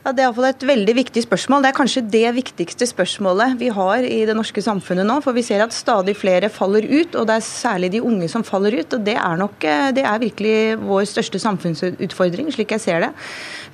Ja, 0.05 0.12
Det 0.13 0.21
er 0.21 0.27
iallfall 0.27 0.45
et 0.51 0.63
veldig 0.69 0.93
viktig 1.00 1.21
spørsmål. 1.25 1.63
Det 1.65 1.69
er 1.71 1.77
kanskje 1.79 2.01
det 2.13 2.27
viktigste 2.35 2.85
spørsmålet 2.85 3.55
vi 3.57 3.71
har 3.74 4.05
i 4.05 4.19
det 4.29 4.35
norske 4.38 4.62
samfunnet 4.62 5.07
nå. 5.09 5.15
For 5.25 5.33
vi 5.33 5.41
ser 5.41 5.63
at 5.63 5.74
stadig 5.74 6.13
flere 6.13 6.51
faller 6.53 6.85
ut, 6.85 7.15
og 7.17 7.25
det 7.25 7.39
er 7.39 7.47
særlig 7.47 7.89
de 7.95 8.03
unge 8.05 8.29
som 8.29 8.45
faller 8.45 8.77
ut. 8.77 8.93
Og 8.93 9.01
det 9.01 9.15
er 9.17 9.39
nok 9.41 9.65
eh, 9.65 9.89
det 9.97 10.03
er 10.05 10.21
virkelig 10.21 10.57
vår 10.83 11.07
største 11.09 11.41
samfunnsutfordring, 11.41 12.51
slik 12.53 12.75
jeg 12.75 12.83
ser 12.83 13.01
det. 13.01 13.09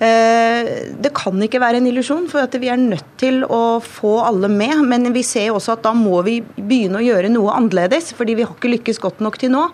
Eh, 0.08 0.70
det 1.04 1.12
kan 1.20 1.36
ikke 1.44 1.60
være 1.60 1.82
en 1.82 1.90
illusjon, 1.92 2.30
for 2.32 2.48
at 2.48 2.56
vi 2.64 2.72
er 2.72 2.80
nødt 2.80 3.12
til 3.20 3.44
å 3.44 3.82
få 3.84 4.14
alle 4.24 4.48
med. 4.48 4.86
Men 4.88 5.12
vi 5.12 5.26
ser 5.28 5.52
også 5.52 5.76
at 5.76 5.84
da 5.84 5.92
må 5.92 6.24
vi 6.24 6.38
begynne 6.56 7.02
å 7.02 7.04
gjøre 7.10 7.34
noe 7.36 7.58
annerledes, 7.58 8.14
fordi 8.16 8.38
vi 8.40 8.48
har 8.48 8.56
ikke 8.56 8.72
lykkes 8.78 9.04
godt 9.04 9.20
nok 9.20 9.42
til 9.44 9.52
nå. 9.52 9.66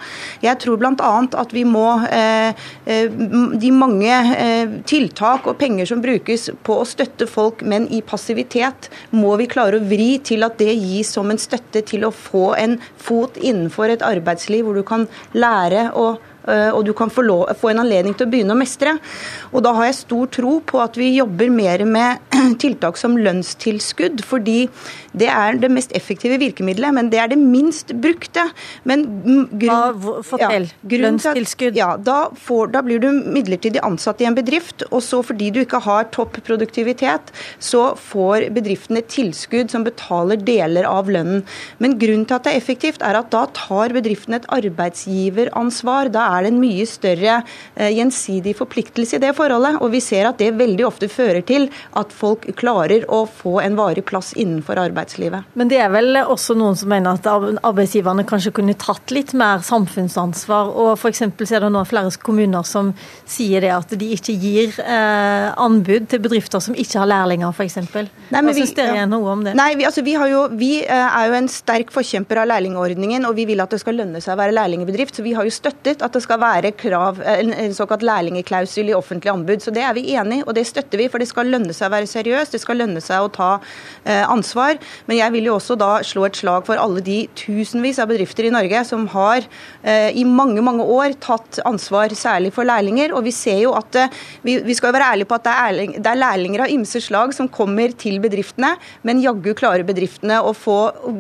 Jeg 0.42 0.58
tror 0.66 0.82
bl.a. 0.82 1.14
at 1.38 1.54
vi 1.54 1.68
må 1.70 1.86
eh, 2.10 2.66
De 2.88 3.70
mange 3.78 4.18
tiltak 4.90 5.46
og 5.46 5.62
penger 5.62 5.86
som 5.94 6.02
brukes 6.02 6.47
på 6.68 6.80
å 6.82 6.88
støtte 6.88 7.28
folk, 7.30 7.62
men 7.62 7.88
i 7.94 8.02
passivitet, 8.06 8.90
må 9.12 9.36
vi 9.40 9.50
klare 9.52 9.80
å 9.80 9.88
vri 9.88 10.18
til 10.24 10.46
at 10.48 10.58
det 10.62 10.74
gis 10.74 11.14
som 11.18 11.32
en 11.32 11.42
støtte 11.42 11.84
til 11.88 12.08
å 12.08 12.14
få 12.16 12.52
en 12.58 12.78
fot 13.02 13.38
innenfor 13.38 13.94
et 13.94 14.06
arbeidsliv 14.06 14.68
hvor 14.68 14.80
du 14.80 14.86
kan 14.88 15.08
lære 15.38 15.90
å 15.98 16.16
og 16.48 16.86
du 16.88 16.94
kan 16.98 17.12
få, 17.12 17.26
lov, 17.28 17.46
få, 17.60 17.72
en 17.72 17.84
anledning 17.84 18.16
til 18.18 18.28
å 18.28 18.32
begynne 18.32 18.56
å 18.56 18.60
mestre. 18.60 18.96
Og 19.52 19.64
Da 19.66 19.74
har 19.78 19.90
jeg 19.90 20.00
stor 20.02 20.30
tro 20.32 20.58
på 20.66 20.82
at 20.84 20.98
vi 21.00 21.14
jobber 21.18 21.52
mer 21.54 21.84
med 21.88 22.24
tiltak 22.64 23.00
som 23.00 23.18
lønnstilskudd, 23.20 24.24
fordi 24.26 24.68
det 25.18 25.30
er 25.32 25.58
det 25.62 25.70
mest 25.74 25.94
effektive 25.98 26.38
virkemidlet, 26.42 26.94
men 26.94 27.10
det 27.12 27.20
er 27.22 27.32
det 27.32 27.40
minst 27.40 27.94
brukte. 28.02 28.44
Men 28.88 29.06
grunn, 29.26 30.02
Hva, 30.04 30.22
fortell. 30.26 30.68
Ja, 30.84 31.02
lønnstilskudd. 31.04 31.78
Ja, 31.78 31.90
da, 31.98 32.18
får, 32.38 32.72
da, 32.76 32.84
blir 32.86 33.02
du 33.04 33.10
midlertidig 33.12 33.82
ansatt 33.86 34.22
i 34.22 34.28
en 34.30 34.38
bedrift, 34.38 34.86
og 34.92 35.02
så 35.06 35.24
fordi 35.26 35.50
du 35.54 35.62
ikke 35.64 35.82
har 35.86 36.10
topp 36.16 36.40
produktivitet, 36.48 37.34
så 37.60 37.90
får 38.00 38.50
bedriftene 38.56 39.04
tilskudd 39.10 39.74
som 39.74 39.86
betaler 39.88 40.40
deler 40.48 40.88
av 40.90 41.10
lønnen. 41.12 41.44
Men 41.84 41.98
grunnen 42.00 42.28
til 42.28 42.38
at 42.38 42.48
det 42.48 42.54
er 42.54 42.62
effektivt, 42.62 43.04
er 43.06 43.18
at 43.20 43.32
da 43.34 43.46
tar 43.58 43.96
bedriftene 43.96 44.42
et 44.42 44.50
arbeidsgiveransvar. 44.60 46.12
Da 46.14 46.28
er 46.37 46.37
er 46.38 46.48
det 46.48 46.54
en 46.54 46.62
mye 46.62 46.86
større 46.90 47.40
eh, 47.76 47.92
gjensidig 47.96 48.56
forpliktelse 48.58 49.18
i 49.18 49.24
det 49.24 49.34
forholdet. 49.38 49.82
Og 49.82 49.92
vi 49.94 50.02
ser 50.04 50.30
at 50.30 50.40
det 50.42 50.54
veldig 50.58 50.86
ofte 50.88 51.10
fører 51.12 51.44
til 51.48 51.70
at 51.98 52.14
folk 52.16 52.48
klarer 52.60 53.06
å 53.12 53.24
få 53.30 53.58
en 53.64 53.78
varig 53.80 54.06
plass 54.08 54.34
innenfor 54.38 54.80
arbeidslivet. 54.82 55.54
Men 55.58 55.72
det 55.72 55.82
er 55.84 55.92
vel 55.94 56.22
også 56.24 56.56
noen 56.58 56.78
som 56.80 56.92
mener 56.92 57.18
at 57.18 57.28
arbeidsgiverne 57.28 58.26
kanskje 58.28 58.54
kunne 58.60 58.78
tatt 58.80 59.14
litt 59.16 59.34
mer 59.38 59.64
samfunnsansvar. 59.66 60.72
og 60.74 60.94
F.eks. 60.98 61.24
er 61.28 61.66
det 61.66 61.72
nå 61.74 61.84
flere 61.88 62.14
kommuner 62.24 62.66
som 62.68 62.94
sier 63.28 63.64
det 63.64 63.72
at 63.74 63.94
de 64.00 64.12
ikke 64.16 64.36
gir 64.38 64.78
eh, 64.84 65.48
anbud 65.58 66.08
til 66.12 66.22
bedrifter 66.24 66.64
som 66.64 66.78
ikke 66.78 67.02
har 67.02 67.10
lærlinger, 67.10 67.54
f.eks. 67.54 67.78
Hva 68.32 68.54
syns 68.54 68.74
dere 68.78 69.02
ja. 69.02 69.08
noe 69.10 69.34
om 69.34 69.44
det? 69.46 69.56
Nei, 69.58 69.72
vi, 69.80 69.86
altså, 69.88 70.04
vi, 70.06 70.16
jo, 70.32 70.44
vi 70.58 70.72
eh, 70.84 71.08
er 71.08 71.30
jo 71.30 71.38
en 71.40 71.50
sterk 71.52 71.92
forkjemper 71.96 72.44
av 72.44 72.50
lærlingordningen, 72.54 73.28
og 73.28 73.38
vi 73.38 73.48
vil 73.50 73.64
at 73.64 73.74
det 73.74 73.82
skal 73.84 74.00
lønne 74.02 74.22
seg 74.24 74.36
å 74.36 74.40
være 74.40 74.56
lærlingbedrift. 74.58 75.18
Så 75.18 75.26
vi 75.26 75.36
har 75.38 75.48
jo 75.48 75.54
støttet 75.54 76.04
at 76.06 76.16
det 76.16 76.24
skal 76.28 76.42
være 76.42 76.74
krav, 76.78 77.22
en 77.24 77.76
såkalt 77.76 78.04
lærlingeklausul 78.06 78.92
i 78.92 78.96
offentlige 78.98 79.34
anbud. 79.34 79.64
Så 79.64 79.72
Det 79.72 79.84
er 79.84 79.94
vi 79.96 80.14
enig 80.16 80.42
i, 80.42 80.44
og 80.46 80.56
det 80.56 80.68
støtter 80.68 81.00
vi. 81.00 81.08
For 81.08 81.24
det 81.24 81.30
skal 81.30 81.48
lønne 81.52 81.74
seg 81.76 81.90
å 81.90 81.96
være 81.96 82.10
seriøs, 82.12 82.52
det 82.52 82.62
skal 82.62 82.82
lønne 82.82 83.02
seg 83.04 83.24
å 83.24 83.32
ta 83.32 83.50
eh, 84.04 84.24
ansvar. 84.28 84.78
Men 85.08 85.22
jeg 85.22 85.36
vil 85.36 85.50
jo 85.50 85.58
også 85.58 85.78
da 85.80 85.92
slå 86.04 86.28
et 86.28 86.40
slag 86.40 86.66
for 86.68 86.80
alle 86.82 87.04
de 87.06 87.20
tusenvis 87.38 88.02
av 88.04 88.12
bedrifter 88.12 88.50
i 88.50 88.54
Norge 88.54 88.84
som 88.88 89.08
har 89.14 89.46
eh, 89.84 90.12
i 90.18 90.26
mange 90.28 90.64
mange 90.66 90.84
år 90.84 91.16
tatt 91.24 91.62
ansvar, 91.68 92.14
særlig 92.18 92.54
for 92.56 92.68
lærlinger. 92.68 93.16
Og 93.16 93.24
vi 93.28 93.36
ser 93.36 93.62
jo 93.64 93.74
at 93.78 93.96
eh, 93.96 94.20
vi, 94.44 94.60
vi, 94.66 94.78
skal 94.78 94.96
være 94.96 95.14
ærlige 95.14 95.32
på 95.32 95.40
at 95.40 95.48
det 95.48 95.56
er, 95.56 95.96
det 95.98 96.12
er 96.12 96.22
lærlinger 96.22 96.66
av 96.66 96.74
ymse 96.74 97.02
slag 97.04 97.36
som 97.38 97.50
kommer 97.52 97.96
til 97.98 98.20
bedriftene, 98.24 98.76
men 99.08 99.24
jaggu 99.24 99.54
klarer 99.58 99.88
bedriftene 99.88 100.42
å 100.44 100.54
få 100.58 100.78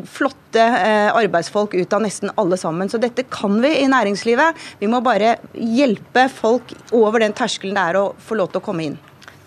flotte 0.09 0.35
arbeidsfolk 0.57 1.75
ut 1.77 1.91
av 1.93 2.01
nesten 2.01 2.31
alle 2.39 2.57
sammen. 2.57 2.89
Så 2.89 2.97
dette 3.01 3.25
kan 3.29 3.59
vi 3.61 3.69
i 3.77 3.89
næringslivet. 3.91 4.57
Vi 4.81 4.89
må 4.89 4.96
bare 5.05 5.37
hjelpe 5.53 6.27
folk 6.33 6.73
over 6.95 7.23
den 7.23 7.35
terskelen 7.37 7.77
det 7.77 7.85
er 7.91 7.99
å 7.99 8.07
få 8.19 8.37
lov 8.39 8.51
til 8.51 8.61
å 8.61 8.65
komme 8.65 8.87
inn. 8.87 8.97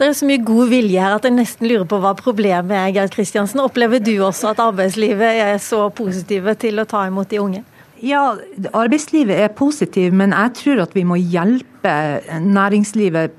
Det 0.00 0.06
er 0.08 0.14
så 0.16 0.24
mye 0.24 0.40
god 0.40 0.70
vilje 0.70 1.00
her 1.02 1.12
at 1.12 1.26
jeg 1.28 1.36
nesten 1.36 1.68
lurer 1.68 1.84
på 1.88 1.98
hva 2.00 2.14
problemet 2.16 2.72
er. 2.72 2.92
Gerd 2.96 3.12
Kristiansen. 3.12 3.60
Opplever 3.60 4.00
du 4.00 4.14
også 4.24 4.54
at 4.54 4.62
arbeidslivet 4.64 5.42
er 5.42 5.58
så 5.60 5.82
positive 5.92 6.54
til 6.56 6.80
å 6.80 6.86
ta 6.88 7.02
imot 7.10 7.28
de 7.28 7.40
unge? 7.42 7.60
Ja, 8.00 8.22
arbeidslivet 8.72 9.42
er 9.44 9.52
positiv, 9.52 10.14
men 10.16 10.32
jeg 10.32 10.54
tror 10.56 10.80
at 10.86 10.96
vi 10.96 11.04
må 11.04 11.18
hjelpe 11.20 11.92
næringslivet 12.40 13.36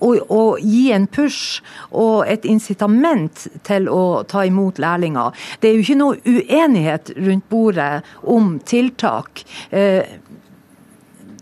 å 0.00 0.42
gi 0.58 0.90
en 0.94 1.06
push 1.12 1.60
og 1.90 2.24
et 2.30 2.46
incitament 2.48 3.46
til 3.66 3.88
å 3.92 4.22
ta 4.28 4.44
imot 4.48 4.80
lærlinger. 4.80 5.36
Det 5.60 5.70
er 5.70 5.76
jo 5.76 5.84
ikke 5.84 5.98
noe 6.00 6.18
uenighet 6.24 7.12
rundt 7.20 7.48
bordet 7.52 7.92
om 8.22 8.58
tiltak. 8.64 9.44
Eh, 9.70 10.19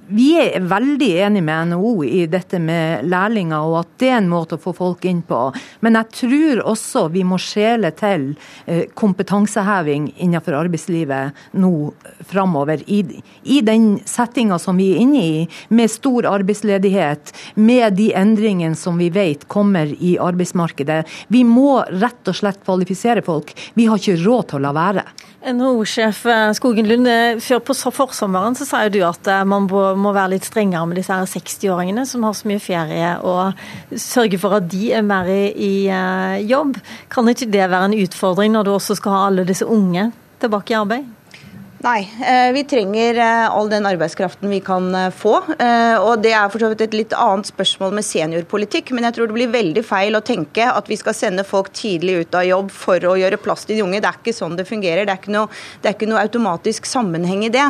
vi 0.08 0.28
er 0.40 0.64
veldig 0.64 1.08
enig 1.24 1.42
med 1.44 1.72
NHO 1.72 1.92
i 2.04 2.24
dette 2.30 2.60
med 2.62 3.04
lærlinger, 3.08 3.60
og 3.68 3.80
at 3.82 3.90
det 4.00 4.08
er 4.10 4.18
en 4.22 4.30
måte 4.30 4.56
å 4.56 4.62
få 4.62 4.72
folk 4.76 5.04
inn 5.08 5.20
på. 5.26 5.40
Men 5.84 5.98
jeg 5.98 6.14
tror 6.20 6.62
også 6.72 7.04
vi 7.12 7.24
må 7.28 7.38
skjele 7.42 7.90
til 7.98 8.30
eh, 8.66 8.86
kompetanseheving 8.98 10.10
innenfor 10.16 10.56
arbeidslivet 10.58 11.44
nå 11.60 11.72
framover. 12.28 12.82
I, 12.86 13.02
I, 13.44 13.60
den 13.66 13.98
settinga 14.08 14.58
som 14.62 14.80
vi 14.80 14.90
er 14.94 15.02
inne 15.04 15.24
i, 15.24 15.46
med 15.68 15.92
stor 15.92 16.28
arbeidsledighet, 16.30 17.34
med 17.60 17.98
de 18.00 18.10
endringene 18.16 18.78
som 18.78 18.98
vi 19.00 19.10
vet 19.14 19.48
kommer 19.52 19.92
i 19.98 20.16
arbeidsmarkedet. 20.22 21.02
Vi 21.28 21.44
må 21.44 21.82
rett 22.00 22.30
og 22.32 22.38
slett 22.38 22.64
kvalifisere 22.64 23.24
folk. 23.26 23.52
Vi 23.74 23.88
har 23.90 24.00
ikke 24.00 24.22
råd 24.24 24.52
til 24.52 24.62
å 24.62 24.68
la 24.68 24.76
være. 24.76 25.08
NHO-sjef 25.38 26.24
eh, 26.26 26.52
Skogen 26.52 26.88
Lund, 26.88 27.06
eh, 27.06 27.38
før 27.38 27.60
på 27.62 27.74
forsommeren 27.94 28.56
så 28.58 28.66
sa 28.66 28.80
jo 28.86 28.94
du 28.96 28.98
at 29.06 29.28
eh, 29.30 29.44
man 29.46 29.68
må 29.70 30.10
være 30.10 30.32
litt 30.34 30.48
strengere 30.48 30.82
med 30.90 30.98
disse 30.98 31.14
60-åringene 31.14 32.02
som 32.10 32.26
har 32.26 32.34
så 32.34 32.50
mye 32.50 32.62
ferie, 32.62 33.12
og 33.22 33.54
sørge 33.94 34.40
for 34.42 34.58
at 34.58 34.66
de 34.72 34.90
er 34.98 35.06
mer 35.06 35.30
i 35.30 35.86
jobb. 36.48 36.80
Kan 37.12 37.30
ikke 37.30 37.50
det 37.54 37.70
være 37.70 37.92
en 37.92 38.00
utfordring 38.02 38.56
når 38.56 38.66
du 38.66 38.74
også 38.74 38.98
skal 38.98 39.14
ha 39.14 39.22
alle 39.28 39.46
disse 39.46 39.66
unge 39.66 40.10
tilbake 40.42 40.74
i 40.74 40.80
arbeid? 40.80 41.06
Nei, 41.78 42.08
eh, 42.26 42.52
vi 42.52 42.64
trenger 42.64 43.18
eh, 43.22 43.50
all 43.54 43.68
den 43.70 43.86
arbeidskraften 43.86 44.50
vi 44.50 44.58
kan 44.60 44.88
eh, 44.94 45.10
få. 45.14 45.36
Og 45.38 46.22
det 46.22 46.32
er 46.34 46.48
for 46.50 46.62
så 46.62 46.70
vidt 46.72 46.82
et 46.82 46.96
litt 46.96 47.14
annet 47.14 47.46
spørsmål 47.46 47.94
med 47.94 48.06
seniorpolitikk, 48.06 48.90
men 48.96 49.06
jeg 49.06 49.14
tror 49.14 49.30
det 49.30 49.36
blir 49.36 49.52
veldig 49.52 49.84
feil 49.86 50.18
å 50.18 50.22
tenke 50.24 50.66
at 50.66 50.90
vi 50.90 50.98
skal 50.98 51.14
sende 51.14 51.44
folk 51.46 51.70
tidlig 51.76 52.16
ut 52.24 52.38
av 52.38 52.46
jobb 52.48 52.72
for 52.74 53.06
å 53.06 53.14
gjøre 53.20 53.38
plass 53.42 53.62
til 53.68 53.78
de 53.78 53.84
unge. 53.86 54.00
Det 54.02 54.10
er 54.10 54.18
ikke 54.18 54.34
sånn 54.34 54.58
det 54.58 54.66
fungerer. 54.66 55.06
Det 55.06 55.14
er 55.14 55.22
ikke 55.22 55.34
noe, 55.36 55.60
er 55.84 55.94
ikke 55.94 56.10
noe 56.10 56.24
automatisk 56.24 56.88
sammenheng 56.90 57.46
i 57.46 57.52
det. 57.54 57.66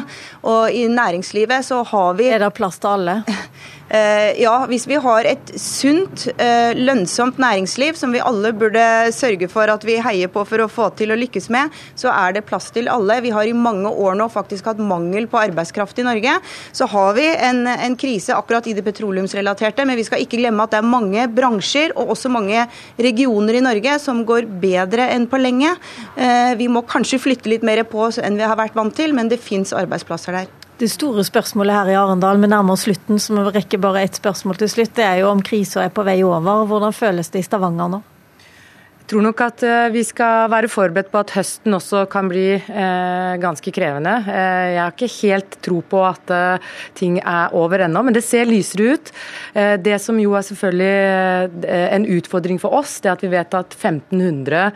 Og 0.48 0.72
i 0.72 0.86
næringslivet 0.88 1.68
så 1.68 1.82
har 1.92 2.16
vi 2.16 2.30
Er 2.32 2.42
det 2.44 2.52
plass 2.56 2.80
til 2.80 2.94
alle? 2.94 3.20
Eh, 3.88 4.34
ja, 4.42 4.52
hvis 4.68 4.84
vi 4.88 4.98
har 5.00 5.24
et 5.24 5.52
sunt, 5.56 6.26
eh, 6.36 6.76
lønnsomt 6.76 7.38
næringsliv 7.40 7.96
som 7.96 8.12
vi 8.12 8.20
alle 8.20 8.52
burde 8.52 8.84
sørge 9.16 9.48
for 9.48 9.70
at 9.72 9.84
vi 9.84 9.96
heier 10.04 10.28
på 10.28 10.44
for 10.46 10.60
å 10.60 10.68
få 10.68 10.90
til 10.94 11.08
å 11.08 11.16
lykkes 11.16 11.48
med, 11.48 11.72
så 11.96 12.12
er 12.12 12.34
det 12.36 12.44
plass 12.44 12.70
til 12.70 12.88
alle. 12.88 13.20
Vi 13.24 13.30
har 13.30 13.48
i 13.48 13.56
mange 13.56 13.88
år 13.88 14.14
nå 14.14 14.28
faktisk 14.28 14.68
hatt 14.68 14.78
mangel 14.78 15.26
på 15.26 15.40
arbeidskraft 15.40 15.98
i 15.98 16.04
Norge. 16.04 16.36
Så 16.72 16.86
har 16.86 17.14
vi 17.14 17.26
en, 17.32 17.66
en 17.66 17.96
krise 17.96 18.36
akkurat 18.36 18.66
i 18.68 18.76
det 18.76 18.84
petroleumsrelaterte, 18.84 19.86
men 19.86 19.96
vi 19.96 20.04
skal 20.04 20.20
ikke 20.20 20.36
glemme 20.42 20.62
at 20.62 20.76
det 20.76 20.82
er 20.82 20.92
mange 20.92 21.24
bransjer 21.32 21.96
og 21.96 22.12
også 22.12 22.28
mange 22.28 22.68
regioner 22.98 23.56
i 23.56 23.64
Norge 23.64 23.98
som 24.04 24.24
går 24.28 24.44
bedre 24.60 25.08
enn 25.14 25.26
på 25.26 25.40
lenge. 25.40 25.72
Eh, 26.16 26.54
vi 26.60 26.68
må 26.68 26.84
kanskje 26.84 27.22
flytte 27.24 27.48
litt 27.48 27.64
mer 27.64 27.86
på 27.88 28.12
enn 28.20 28.36
vi 28.36 28.44
har 28.44 28.58
vært 28.58 28.76
vant 28.76 28.94
til, 28.94 29.16
men 29.16 29.32
det 29.32 29.40
fins 29.40 29.72
arbeidsplasser 29.72 30.42
der. 30.42 30.67
Det 30.78 30.86
store 30.86 31.24
spørsmålet 31.26 31.74
her 31.74 31.88
i 31.90 31.94
Arendal, 31.98 32.38
vi 32.38 32.46
nærmer 32.52 32.76
oss 32.76 32.84
slutten, 32.86 33.18
så 33.18 33.34
vi 33.34 33.42
rekker 33.56 33.80
bare 33.82 34.04
ett 34.06 34.20
spørsmål 34.20 34.60
til 34.60 34.68
slutt. 34.70 34.92
Det 34.94 35.02
er 35.02 35.24
jo 35.24 35.32
om 35.32 35.40
krisa 35.42 35.82
er 35.82 35.90
på 35.90 36.04
vei 36.06 36.20
over. 36.22 36.68
Hvordan 36.70 36.94
føles 36.94 37.32
det 37.34 37.42
i 37.42 37.46
Stavanger 37.48 37.90
nå? 37.96 37.98
Jeg 39.00 39.08
tror 39.10 39.24
nok 39.24 39.40
at 39.40 39.64
eh, 39.64 39.88
vi 39.90 40.04
skal 40.04 40.50
være 40.52 40.68
forberedt 40.70 41.08
på 41.10 41.18
at 41.18 41.32
høsten 41.32 41.74
også 41.74 42.04
kan 42.12 42.28
bli 42.30 42.44
eh, 42.60 43.34
ganske 43.42 43.72
krevende. 43.74 44.12
Eh, 44.28 44.66
jeg 44.76 44.82
har 44.84 44.94
ikke 44.94 45.10
helt 45.16 45.58
tro 45.64 45.80
på 45.80 46.04
at 46.04 46.30
eh, 46.36 46.70
ting 47.00 47.16
er 47.24 47.56
over 47.56 47.82
ennå, 47.88 48.04
men 48.04 48.14
det 48.14 48.22
ser 48.22 48.46
lysere 48.46 48.92
ut. 48.92 49.12
Eh, 49.56 49.74
det 49.80 49.96
som 50.04 50.20
jo 50.20 50.36
er 50.36 50.46
selvfølgelig 50.46 51.64
eh, 51.72 51.88
en 51.96 52.06
utfordring 52.20 52.62
for 52.62 52.76
oss, 52.78 53.00
det 53.00 53.10
er 53.10 53.16
at 53.16 53.26
vi 53.26 53.32
vet 53.32 53.58
at 53.64 53.74
1500 53.80 54.68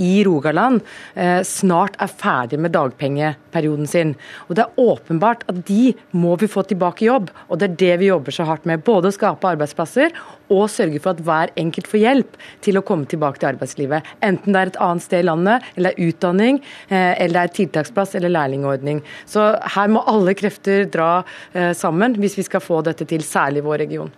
i 0.00 0.24
Rogaland 0.24 0.80
eh, 1.14 1.40
snart 1.46 1.98
er 2.00 2.10
ferdig 2.10 2.58
med 2.60 2.72
dagpengeperioden 2.74 3.88
sin. 3.90 4.14
Og 4.48 4.56
Det 4.56 4.64
er 4.64 4.80
åpenbart 4.80 5.44
at 5.50 5.62
de 5.68 5.94
må 6.16 6.36
vi 6.40 6.48
få 6.50 6.64
tilbake 6.66 7.04
i 7.04 7.10
jobb, 7.10 7.30
og 7.48 7.60
det 7.60 7.70
er 7.70 7.78
det 7.84 7.94
vi 8.00 8.10
jobber 8.10 8.34
så 8.34 8.46
hardt 8.48 8.68
med. 8.68 8.84
Både 8.86 9.10
å 9.10 9.16
skape 9.16 9.52
arbeidsplasser 9.52 10.14
og 10.50 10.70
sørge 10.72 11.02
for 11.02 11.14
at 11.14 11.22
hver 11.26 11.52
enkelt 11.60 11.90
får 11.90 12.02
hjelp 12.04 12.40
til 12.64 12.80
å 12.80 12.84
komme 12.86 13.08
tilbake 13.10 13.40
til 13.40 13.52
arbeidslivet. 13.52 14.08
Enten 14.26 14.56
det 14.56 14.62
er 14.62 14.72
et 14.72 14.80
annet 14.82 15.06
sted 15.06 15.24
i 15.24 15.28
landet, 15.28 15.68
eller 15.76 15.92
det 15.92 16.00
er 16.00 16.14
utdanning, 16.14 16.62
eh, 16.88 17.12
eller 17.20 17.36
det 17.36 17.44
er 17.44 17.56
tiltaksplass 17.60 18.16
eller 18.18 18.34
lærlingordning. 18.34 19.04
Så 19.28 19.52
her 19.76 19.92
må 19.92 20.04
alle 20.10 20.34
krefter 20.38 20.88
dra 20.90 21.12
eh, 21.52 21.72
sammen 21.76 22.16
hvis 22.20 22.38
vi 22.40 22.48
skal 22.48 22.64
få 22.64 22.80
dette 22.86 23.06
til, 23.08 23.24
særlig 23.26 23.62
i 23.62 23.68
vår 23.68 23.84
region. 23.84 24.12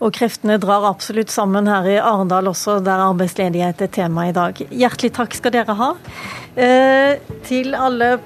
Og 0.00 0.14
kreftene 0.16 0.56
drar 0.56 0.86
absolutt 0.88 1.28
sammen 1.32 1.66
her 1.68 1.84
i 1.84 1.98
Arendal 2.00 2.48
også, 2.48 2.78
der 2.84 3.02
arbeidsledighet 3.04 3.82
er 3.84 3.90
tema 3.92 4.30
i 4.30 4.32
dag. 4.32 4.56
Hjertelig 4.56 5.10
takk 5.18 5.36
skal 5.36 5.52
dere 5.52 5.76
ha. 5.76 5.90
Eh, 6.56 7.20
til, 7.44 7.76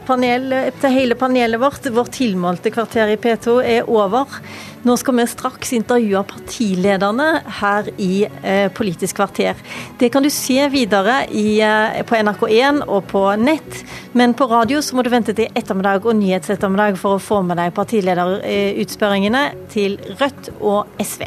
panel, 0.06 0.54
til 0.78 0.94
hele 0.94 1.18
panelet 1.18 1.58
vårt. 1.58 1.90
Vårt 1.90 2.14
tilmålte 2.14 2.70
kvarter 2.70 3.10
i 3.10 3.18
P2 3.18 3.58
er 3.66 3.90
over. 3.90 4.38
Nå 4.86 4.94
skal 5.00 5.16
vi 5.18 5.26
straks 5.26 5.74
intervjue 5.74 6.22
partilederne 6.30 7.28
her 7.58 7.90
i 7.98 8.22
eh, 8.22 8.70
Politisk 8.70 9.18
kvarter. 9.18 9.58
Det 9.98 10.12
kan 10.14 10.22
du 10.22 10.30
se 10.30 10.68
videre 10.70 11.24
i, 11.34 11.58
eh, 11.58 12.02
på 12.06 12.14
NRK1 12.20 12.84
og 12.86 13.08
på 13.10 13.24
nett, 13.40 13.80
men 14.14 14.36
på 14.38 14.46
radio 14.46 14.78
så 14.78 14.94
må 14.94 15.02
du 15.02 15.10
vente 15.10 15.34
til 15.34 15.50
ettermiddag 15.58 16.06
og 16.06 16.20
nyhetsettermiddag 16.22 17.00
for 17.02 17.18
å 17.18 17.24
få 17.32 17.42
med 17.42 17.58
deg 17.58 17.74
partilederutspørringene 17.74 19.48
til 19.74 19.98
Rødt 20.20 20.54
og 20.60 21.02
SV. 21.02 21.26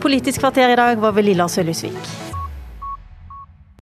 Politisk 0.00 0.40
kvarter 0.40 0.72
i 0.72 0.76
dag 0.76 1.00
var 1.00 1.12
ved 1.12 1.22
Lilla 1.22 1.48
Sølhusvik. 1.48 2.25